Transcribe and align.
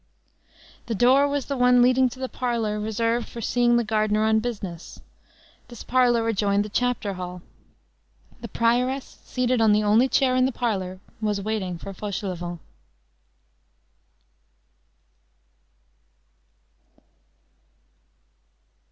_The 0.87 0.95
door 0.95 1.27
was 1.27 1.45
the 1.45 1.55
one 1.55 1.83
leading 1.83 2.09
to 2.09 2.17
the 2.17 2.27
parlor 2.27 2.79
reserved 2.79 3.29
for 3.29 3.39
seeing 3.39 3.77
the 3.77 3.83
gardener 3.83 4.23
on 4.23 4.39
business. 4.39 4.99
This 5.67 5.83
parlor 5.83 6.27
adjoined 6.27 6.65
the 6.65 6.69
chapter 6.69 7.13
hall. 7.13 7.43
The 8.39 8.47
prioress, 8.47 9.19
seated 9.23 9.61
on 9.61 9.73
the 9.73 9.83
only 9.83 10.09
chair 10.09 10.35
in 10.35 10.47
the 10.47 10.51
parlor, 10.51 10.99
was 11.21 11.39
waiting 11.39 11.77
for 11.77 11.93
Fauchelevent. 11.93 12.59